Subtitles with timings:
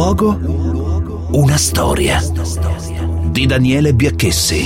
[0.00, 0.38] luogo,
[1.32, 2.22] una storia
[3.30, 4.64] di Daniele Biacchessi.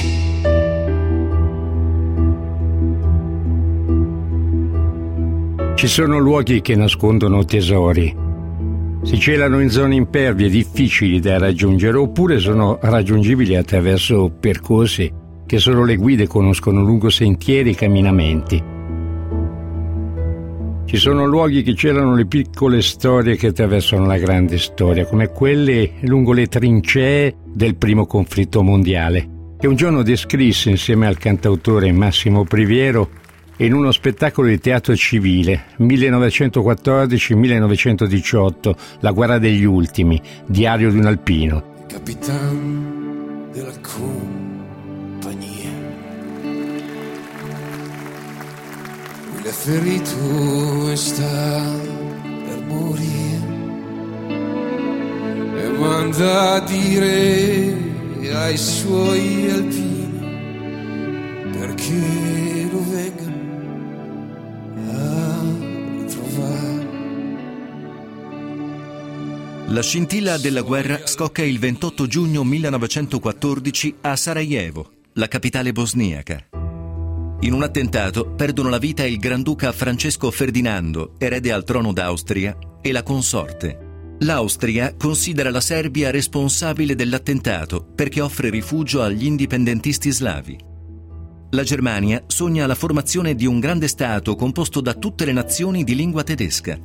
[5.75, 8.15] Ci sono luoghi che nascondono tesori.
[9.03, 15.13] Si celano in zone impervie difficili da raggiungere oppure sono raggiungibili attraverso percorsi
[15.45, 18.74] che solo le guide conoscono lungo sentieri e camminamenti.
[20.95, 25.95] Ci sono luoghi che celano le piccole storie che attraversano la grande storia, come quelle
[26.03, 32.45] lungo le trincee del primo conflitto mondiale, che un giorno descrisse insieme al cantautore Massimo
[32.45, 33.11] Priviero
[33.57, 41.73] in uno spettacolo di teatro civile 1914-1918, La guerra degli ultimi, diario di un alpino.
[41.89, 44.34] Capitano della compagnia.
[49.55, 51.63] Ferito sta
[52.47, 53.53] per morire.
[55.63, 57.93] E manda a dire
[58.33, 60.13] ai suoi alpini
[61.53, 63.43] perché lo vengano
[64.91, 66.87] a trovare.
[69.69, 76.64] La scintilla della guerra scocca il 28 giugno 1914 a Sarajevo, la capitale bosniaca.
[77.41, 82.93] In un attentato perdono la vita il Granduca Francesco Ferdinando, erede al trono d'Austria, e
[82.93, 83.79] la consorte.
[84.21, 90.59] L'Austria considera la Serbia responsabile dell'attentato perché offre rifugio agli indipendentisti slavi.
[91.51, 95.95] La Germania sogna la formazione di un grande Stato composto da tutte le nazioni di
[95.95, 96.79] lingua tedesca.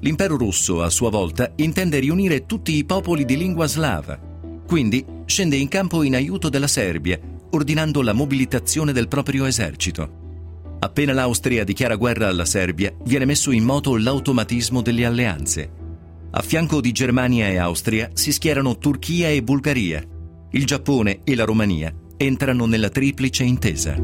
[0.00, 4.18] L'impero russo, a sua volta, intende riunire tutti i popoli di lingua slava.
[4.66, 7.18] Quindi scende in campo in aiuto della Serbia,
[7.50, 10.24] ordinando la mobilitazione del proprio esercito.
[10.78, 15.70] Appena l'Austria dichiara guerra alla Serbia, viene messo in moto l'automatismo delle alleanze.
[16.30, 20.04] A fianco di Germania e Austria si schierano Turchia e Bulgaria.
[20.50, 23.96] Il Giappone e la Romania entrano nella triplice intesa.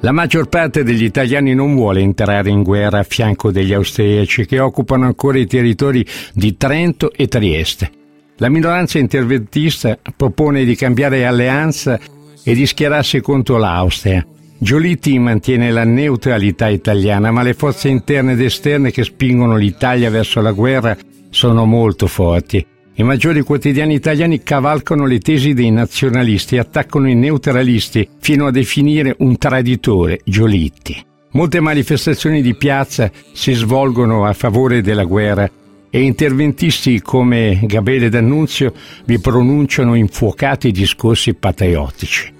[0.00, 4.60] La maggior parte degli italiani non vuole entrare in guerra a fianco degli austriaci che
[4.60, 7.97] occupano ancora i territori di Trento e Trieste.
[8.40, 11.98] La minoranza interventista propone di cambiare alleanza
[12.44, 14.24] e di schierarsi contro l'Austria.
[14.56, 20.40] Giolitti mantiene la neutralità italiana, ma le forze interne ed esterne che spingono l'Italia verso
[20.40, 20.96] la guerra
[21.30, 22.64] sono molto forti.
[22.94, 28.52] I maggiori quotidiani italiani cavalcano le tesi dei nazionalisti e attaccano i neutralisti fino a
[28.52, 31.04] definire un traditore Giolitti.
[31.32, 35.50] Molte manifestazioni di piazza si svolgono a favore della guerra
[35.90, 38.72] e interventisti come Gabriele D'Annunzio
[39.04, 42.32] vi pronunciano infuocati discorsi patriottici.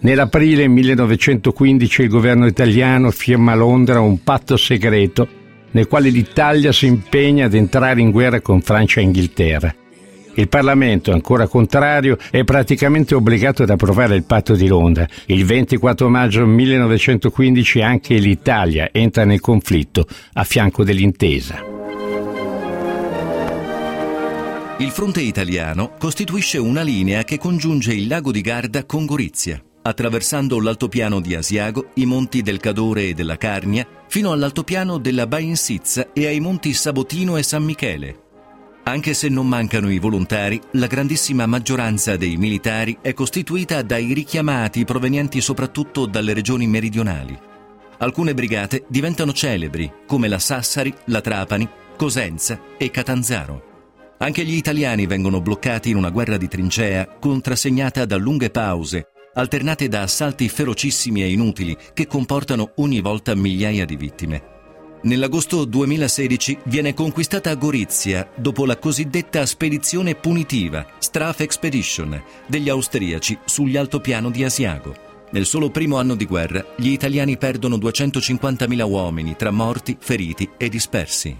[0.00, 5.26] Nell'aprile 1915 il governo italiano firma a Londra un patto segreto
[5.72, 9.74] nel quale l'Italia si impegna ad entrare in guerra con Francia e Inghilterra.
[10.34, 15.06] Il Parlamento, ancora contrario, è praticamente obbligato ad approvare il patto di Londra.
[15.26, 21.75] Il 24 maggio 1915 anche l'Italia entra nel conflitto a fianco dell'intesa.
[24.78, 30.60] Il fronte italiano costituisce una linea che congiunge il lago di Garda con Gorizia, attraversando
[30.60, 36.26] l'altopiano di Asiago, i monti del Cadore e della Carnia, fino all'altopiano della Bainsizza e
[36.26, 38.20] ai monti Sabotino e San Michele.
[38.82, 44.84] Anche se non mancano i volontari, la grandissima maggioranza dei militari è costituita dai richiamati
[44.84, 47.36] provenienti soprattutto dalle regioni meridionali.
[47.96, 51.66] Alcune brigate diventano celebri, come la Sassari, la Trapani,
[51.96, 53.65] Cosenza e Catanzaro.
[54.18, 59.88] Anche gli italiani vengono bloccati in una guerra di trincea contrassegnata da lunghe pause, alternate
[59.88, 64.54] da assalti ferocissimi e inutili che comportano ogni volta migliaia di vittime.
[65.02, 73.76] Nell'agosto 2016 viene conquistata Gorizia dopo la cosiddetta spedizione punitiva, Strafe Expedition, degli austriaci sugli
[73.76, 74.96] altopiano di Asiago.
[75.30, 80.70] Nel solo primo anno di guerra gli italiani perdono 250.000 uomini tra morti, feriti e
[80.70, 81.36] dispersi.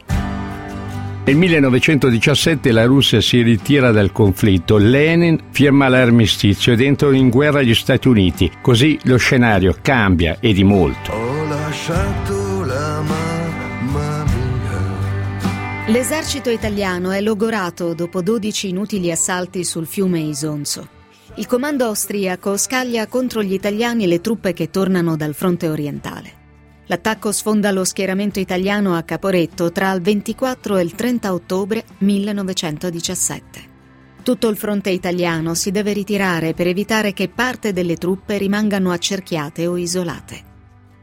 [1.26, 7.62] Nel 1917 la Russia si ritira dal conflitto, Lenin firma l'armistizio ed entrano in guerra
[7.62, 8.48] gli Stati Uniti.
[8.62, 11.10] Così lo scenario cambia e di molto.
[11.10, 15.86] Ho lasciato la mamma mia.
[15.88, 20.86] L'esercito italiano è logorato dopo 12 inutili assalti sul fiume Isonzo.
[21.34, 26.44] Il comando austriaco scaglia contro gli italiani le truppe che tornano dal fronte orientale.
[26.88, 33.74] L'attacco sfonda lo schieramento italiano a Caporetto tra il 24 e il 30 ottobre 1917.
[34.22, 39.66] Tutto il fronte italiano si deve ritirare per evitare che parte delle truppe rimangano accerchiate
[39.66, 40.54] o isolate.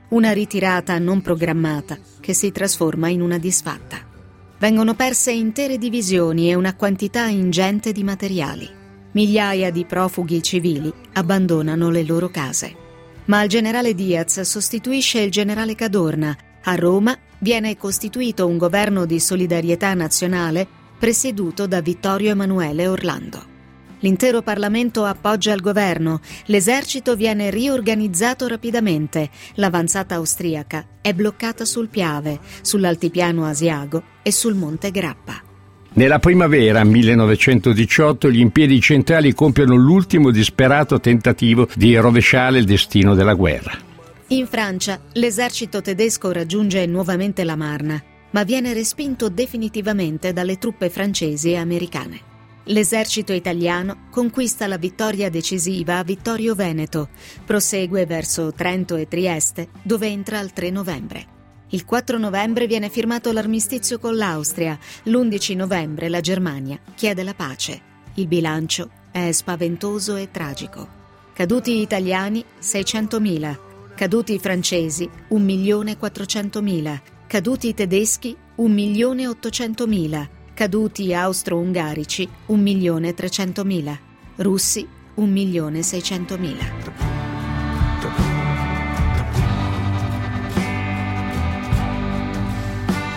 [0.09, 3.97] Una ritirata non programmata che si trasforma in una disfatta.
[4.59, 8.69] Vengono perse intere divisioni e una quantità ingente di materiali.
[9.11, 12.82] Migliaia di profughi civili abbandonano le loro case.
[13.25, 16.35] Ma il generale Diaz sostituisce il generale Cadorna.
[16.63, 20.67] A Roma viene costituito un governo di solidarietà nazionale
[20.97, 23.51] presieduto da Vittorio Emanuele Orlando.
[23.99, 32.39] L'intero Parlamento appoggia il governo, l'esercito viene riorganizzato rapidamente, l'avanzata austriaca è bloccata sul Piave,
[32.61, 35.52] sull'altipiano asiago e sul Monte Grappa.
[35.95, 43.35] Nella primavera 1918 gli impiedi centrali compiono l'ultimo disperato tentativo di rovesciare il destino della
[43.35, 43.77] guerra.
[44.29, 48.01] In Francia l'esercito tedesco raggiunge nuovamente la Marna,
[48.31, 52.31] ma viene respinto definitivamente dalle truppe francesi e americane.
[52.67, 57.09] L'esercito italiano conquista la vittoria decisiva a Vittorio Veneto,
[57.45, 61.25] prosegue verso Trento e Trieste, dove entra il 3 novembre.
[61.73, 67.81] Il 4 novembre viene firmato l'armistizio con l'Austria, l'11 novembre la Germania chiede la pace.
[68.13, 70.87] Il bilancio è spaventoso e tragico.
[71.33, 73.57] Caduti italiani 600.000,
[73.95, 83.97] caduti francesi 1.400.000, caduti tedeschi 1.800.000 caduti austro-ungarici 1.300.000,
[84.35, 84.87] russi
[85.17, 87.02] 1.600.000.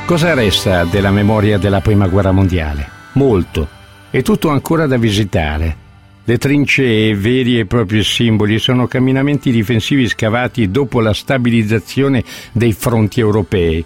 [0.06, 2.88] Cosa resta della memoria della Prima Guerra Mondiale?
[3.14, 3.68] Molto.
[4.08, 5.76] È tutto ancora da visitare.
[6.22, 12.22] Le trincee, veri e propri simboli, sono camminamenti difensivi scavati dopo la stabilizzazione
[12.52, 13.84] dei fronti europei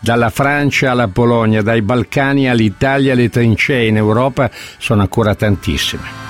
[0.00, 6.21] dalla Francia alla Polonia, dai Balcani all'Italia, le trincee in Europa sono ancora tantissime.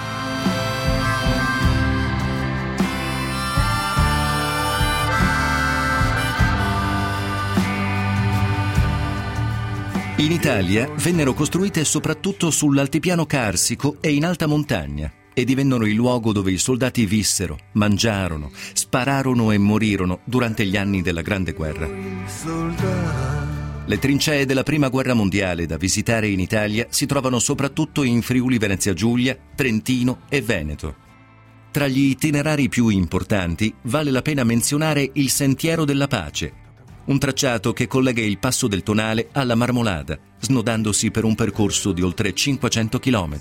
[10.22, 16.30] In Italia vennero costruite soprattutto sull'altipiano carsico e in alta montagna e divennero il luogo
[16.30, 21.90] dove i soldati vissero, mangiarono, spararono e morirono durante gli anni della Grande Guerra.
[23.84, 28.58] Le trincee della Prima Guerra Mondiale da visitare in Italia si trovano soprattutto in Friuli
[28.58, 30.94] Venezia Giulia, Trentino e Veneto.
[31.72, 36.61] Tra gli itinerari più importanti vale la pena menzionare il Sentiero della Pace,
[37.06, 42.02] un tracciato che collega il Passo del Tonale alla Marmolada, snodandosi per un percorso di
[42.02, 43.38] oltre 500 km.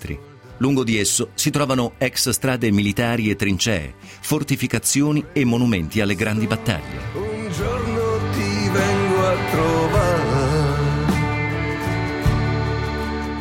[0.58, 6.48] Lungo di esso si trovano ex strade militari e trincee, fortificazioni e monumenti alle grandi
[6.48, 7.00] battaglie.
[7.14, 10.32] Un giorno ti vengo a trovare.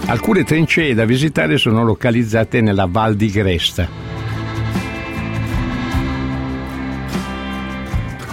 [0.07, 4.10] Alcune trincee da visitare sono localizzate nella Val di Gresta.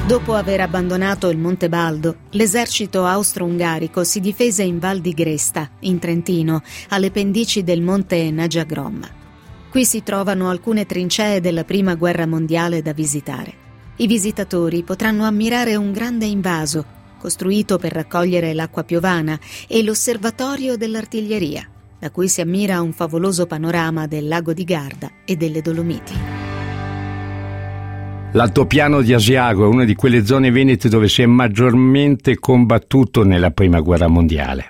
[0.07, 5.99] Dopo aver abbandonato il Monte Baldo, l'esercito austro-ungarico si difese in Val di Gresta, in
[5.99, 9.05] Trentino, alle pendici del Monte Najagrom.
[9.69, 13.53] Qui si trovano alcune trincee della Prima Guerra Mondiale da visitare.
[13.97, 16.85] I visitatori potranno ammirare un grande invaso
[17.19, 19.37] costruito per raccogliere l'acqua piovana,
[19.67, 21.67] e l'osservatorio dell'artiglieria,
[21.99, 26.36] da cui si ammira un favoloso panorama del lago di Garda e delle Dolomiti.
[28.33, 33.51] L'altopiano di Asiago è una di quelle zone venete dove si è maggiormente combattuto nella
[33.51, 34.67] Prima Guerra Mondiale.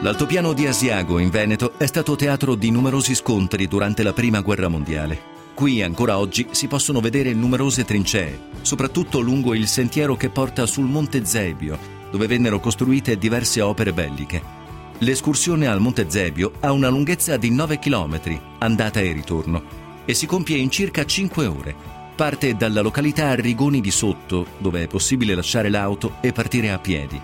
[0.00, 4.68] L'altopiano di Asiago in Veneto è stato teatro di numerosi scontri durante la Prima Guerra
[4.68, 5.36] Mondiale.
[5.54, 10.86] Qui ancora oggi si possono vedere numerose trincee, soprattutto lungo il sentiero che porta sul
[10.86, 11.78] Monte Zebio,
[12.10, 14.57] dove vennero costruite diverse opere belliche.
[15.00, 18.20] L'escursione al Monte Zebio ha una lunghezza di 9 km,
[18.58, 19.62] andata e ritorno,
[20.04, 21.74] e si compie in circa 5 ore.
[22.16, 27.20] Parte dalla località Rigoni di Sotto, dove è possibile lasciare l'auto e partire a piedi.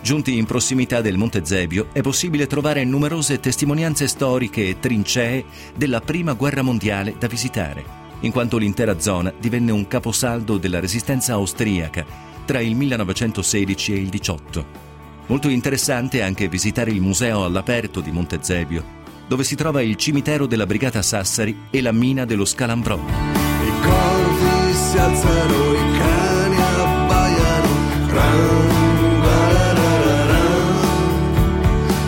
[0.00, 5.44] Giunti in prossimità del Monte Zebio è possibile trovare numerose testimonianze storiche e trincee
[5.76, 7.84] della Prima Guerra Mondiale da visitare,
[8.20, 12.06] in quanto l'intera zona divenne un caposaldo della resistenza austriaca
[12.46, 14.87] tra il 1916 e il 18.
[15.28, 18.82] Molto interessante anche visitare il museo all'aperto di Monte Zebio,
[19.28, 22.94] dove si trova il cimitero della Brigata Sassari e la mina dello Scalambro.
[22.96, 27.76] I corvi si alzano, i cani abbaiano.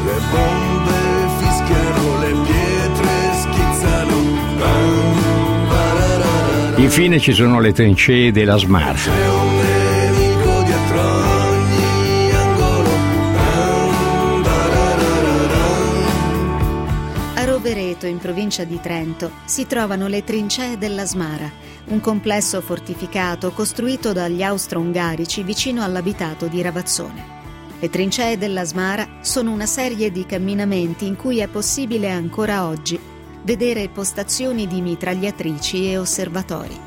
[0.06, 0.98] Le bombe
[1.40, 3.12] fischiano, le pietre
[3.42, 4.16] schizzano.
[6.76, 9.59] Infine ci sono le trincee della Smart.
[18.50, 21.50] Provincia di Trento, si trovano le trincee della Smara,
[21.86, 27.38] un complesso fortificato costruito dagli austro-ungarici vicino all'abitato di Ravazzone.
[27.78, 32.98] Le trincee della Smara sono una serie di camminamenti in cui è possibile ancora oggi
[33.44, 36.78] vedere postazioni di mitragliatrici e osservatori.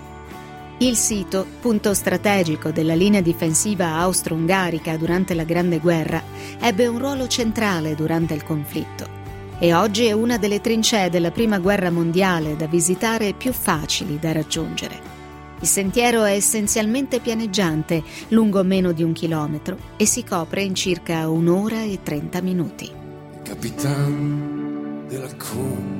[0.79, 6.21] Il sito, punto strategico della linea difensiva austro-ungarica durante la Grande Guerra,
[6.59, 9.21] ebbe un ruolo centrale durante il conflitto
[9.63, 14.33] e oggi è una delle trincee della Prima Guerra Mondiale da visitare più facili da
[14.33, 14.99] raggiungere.
[15.61, 21.29] Il sentiero è essenzialmente pianeggiante, lungo meno di un chilometro e si copre in circa
[21.29, 22.91] un'ora e trenta minuti.
[23.41, 25.91] Capitano della compagnia.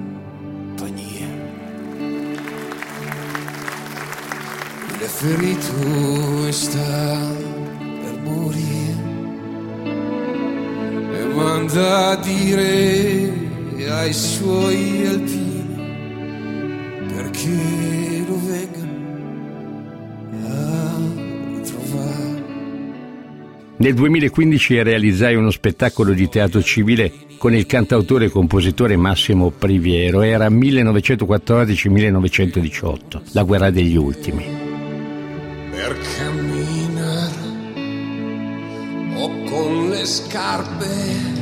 [5.00, 7.18] è ferito sta
[7.80, 9.12] per morire
[11.14, 13.43] e manda a dire
[13.90, 15.54] ai suoi alpini
[17.14, 18.92] perché lo vengano
[20.48, 21.00] a
[21.64, 22.42] trovare.
[23.78, 30.22] Nel 2015 realizzai uno spettacolo di teatro civile con il cantautore e compositore Massimo Priviero.
[30.22, 34.46] Era 1914-1918, la guerra degli ultimi.
[35.70, 37.52] per camminare
[39.16, 41.33] o con le scarpe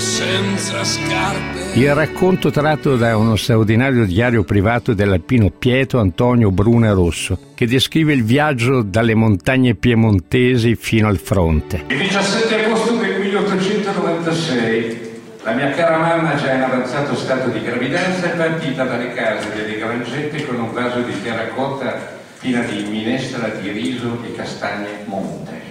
[0.00, 1.78] senza scarpe.
[1.78, 8.12] Il racconto tratto da uno straordinario diario privato dell'alpino Pietro Antonio Bruna Rosso, che descrive
[8.12, 11.84] il viaggio dalle montagne piemontesi fino al fronte.
[11.88, 15.08] Il 17 agosto del 1896
[15.42, 19.78] la mia cara mamma, già in avanzato stato di gravidanza, è partita dalle case delle
[19.78, 25.69] Grangette con un vaso di terracotta piena di minestra di riso e castagne monte,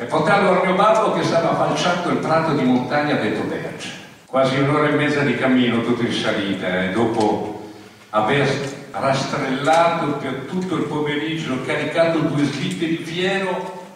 [0.00, 3.90] per portarlo al mio babbo che stava falciando il prato di montagna detto Berge.
[4.24, 7.70] Quasi un'ora e mezza di cammino tutto in salita e dopo
[8.08, 8.48] aver
[8.92, 13.88] rastrellato per tutto il pomeriggio, caricato due slitte di fieno,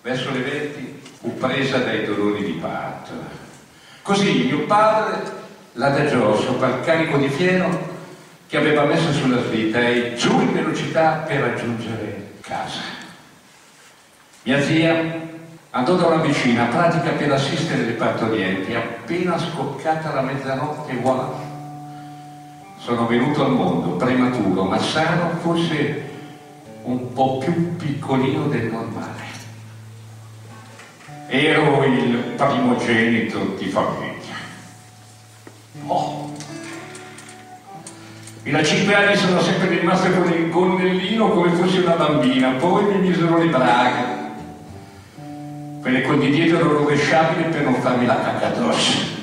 [0.00, 3.10] verso le 20 fu presa dai dolori di parto.
[4.00, 5.20] Così mio padre
[5.72, 7.68] l'adagiò sopra il carico di fieno
[8.46, 12.80] che aveva messo sulla slitta e giù in velocità per raggiungere casa.
[14.44, 15.28] Mia zia
[15.70, 21.48] andò da una vicina, pratica per assistere le partorienti, appena scoccata la mezzanotte, voilà.
[22.78, 26.08] Sono venuto al mondo, prematuro, ma sano, forse
[26.82, 29.28] un po' più piccolino del normale.
[31.26, 34.08] Ero il primogenito di famiglia.
[35.86, 36.30] Oh,
[38.42, 42.84] Fino a cinque anni sono sempre rimasto con il gonnellino come fossi una bambina, poi
[42.84, 44.19] mi misero le braghe,
[45.80, 49.18] quelle con di dietro rovesciabili per non farmi la cacca addosso.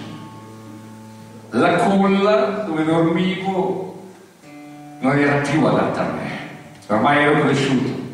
[1.52, 4.02] La culla dove dormivo
[5.00, 6.30] non era più adatta a me,
[6.88, 8.06] ormai ero cresciuto.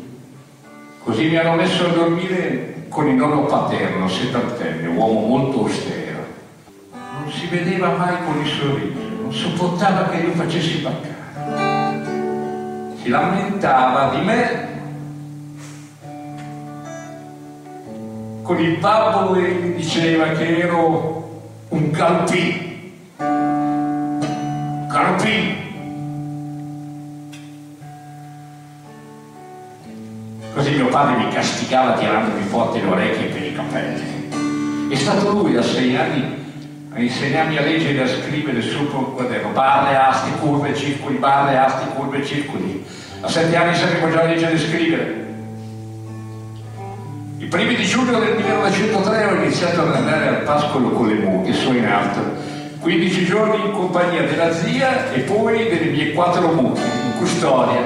[1.02, 6.24] Così mi hanno messo a dormire con il nonno paterno, settantenne, uomo molto austero.
[6.92, 11.12] Non si vedeva mai con il sorriso non sopportava che io facessi baccare.
[13.00, 14.73] Si lamentava di me
[18.44, 22.92] con il babbo e mi diceva che ero un calpì.
[24.92, 25.62] Calpì.
[30.52, 34.88] Così mio padre mi castigava tirandomi forte le orecchie per i capelli.
[34.90, 36.42] È stato lui a sei anni
[36.92, 41.86] a insegnarmi a leggere e a scrivere sopra quaderno, barre, asti, curve, circoli, barre, asti,
[41.94, 42.84] curve, circoli.
[43.20, 45.23] A sette anni sapevo già leggere e scrivere.
[47.54, 51.70] Primi di giugno del 1903 ho iniziato ad andare al pascolo con le mucche, so
[51.70, 52.20] in alto.
[52.80, 57.78] 15 giorni in compagnia della zia e poi delle mie quattro mucche, in custodia,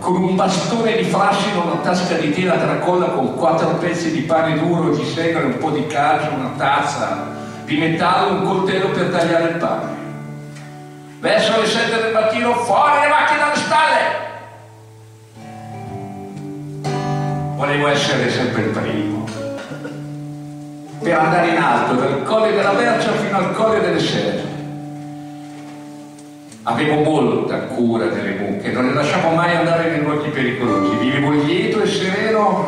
[0.00, 4.58] con un bastone di frassino, una tasca di tela tracolla con quattro pezzi di pane
[4.58, 7.28] duro, di segale, un po' di calcio, una tazza,
[7.64, 9.92] di metallo, un coltello per tagliare il pane.
[11.20, 14.33] Verso le sette del mattino, fuori le macchine dalle spalle!
[17.64, 19.26] Volevo essere sempre il primo.
[21.00, 24.44] Per andare in alto, dal colle della Vercia fino al colle delle Serre.
[26.64, 30.94] Avevo molta cura delle mucche, non le lasciavo mai andare nei luoghi pericolosi.
[30.96, 32.66] Vivevo lieto e sereno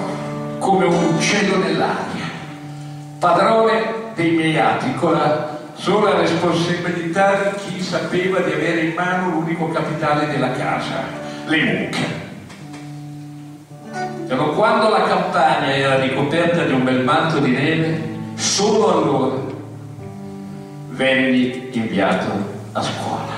[0.60, 2.30] come un uccello nell'aria.
[3.18, 3.82] Padrone
[4.14, 9.68] dei miei atti, con la sola responsabilità di chi sapeva di avere in mano l'unico
[9.68, 11.02] capitale della casa,
[11.44, 12.15] le mucche.
[14.26, 18.02] Però quando la campagna era ricoperta di un bel manto di neve,
[18.34, 19.36] solo allora
[20.88, 22.26] venni inviato
[22.72, 23.34] a scuola.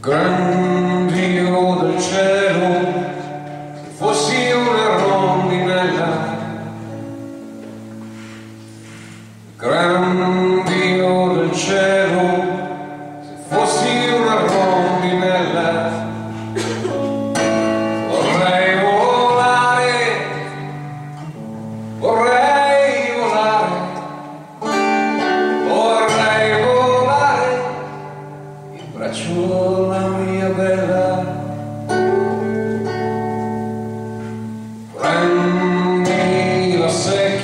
[0.00, 2.91] Grandio del cielo,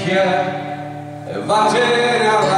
[0.08, 0.24] via,
[1.46, 2.57] va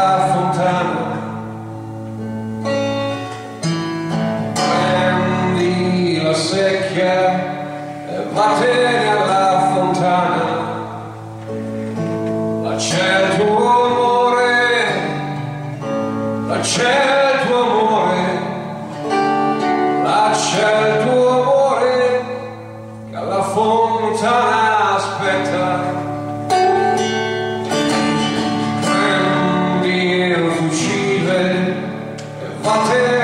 [32.61, 33.20] e vattene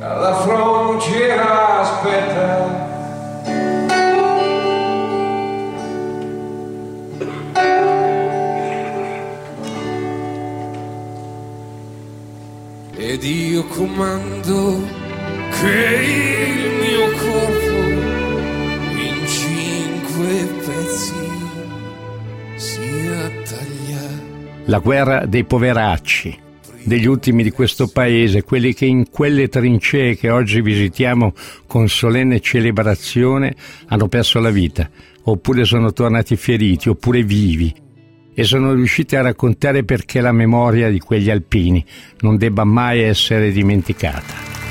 [0.00, 2.90] alla frontiera aspetta.
[12.96, 14.80] Ed io comando
[15.60, 17.78] che il mio corpo
[18.98, 20.26] in cinque
[20.64, 21.14] pezzi
[22.56, 24.64] sia tagliato.
[24.66, 26.40] La guerra dei poveracci,
[26.84, 31.34] degli ultimi di questo paese, quelli che in quelle trincee che oggi visitiamo
[31.66, 33.54] con solenne celebrazione
[33.86, 34.88] hanno perso la vita,
[35.24, 37.74] oppure sono tornati feriti, oppure vivi,
[38.34, 41.84] e sono riusciti a raccontare perché la memoria di quegli alpini
[42.20, 44.61] non debba mai essere dimenticata.